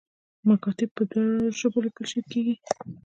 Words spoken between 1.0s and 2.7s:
دواړو ژبو لیکل کیږي